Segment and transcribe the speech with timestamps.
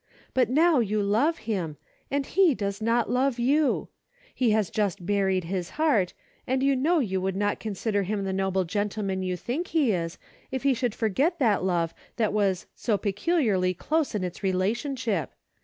[0.33, 1.77] But now you love him
[2.09, 3.89] and he does not love you!
[4.33, 6.15] He has just buried his heart,
[6.47, 10.17] and you know you would not consider him the noble gentleman you think he is,
[10.49, 15.33] if he should forget that love that was' so peculiarly close in its relationship.